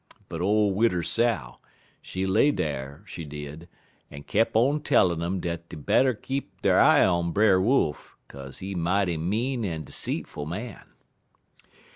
But 0.29 0.41
ole 0.41 0.73
Widder 0.73 1.03
Sow, 1.03 1.59
she 2.01 2.25
lay 2.25 2.49
dar, 2.49 3.03
she 3.05 3.23
did, 3.23 3.67
en 4.09 4.23
keep 4.23 4.55
on 4.55 4.81
tellin' 4.81 5.21
um 5.21 5.39
dat 5.39 5.69
dey 5.69 5.77
better 5.77 6.15
keep 6.15 6.59
der 6.63 6.79
eye 6.79 7.05
on 7.05 7.31
Brer 7.31 7.61
Wolf, 7.61 8.17
kaz 8.27 8.61
he 8.61 8.73
mighty 8.73 9.17
mean 9.17 9.63
en 9.63 9.85
'seetful 9.85 10.47
man. 10.47 10.89